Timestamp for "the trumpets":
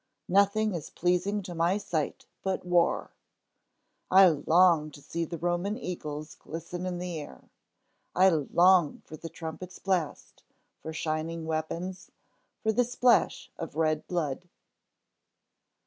9.15-9.77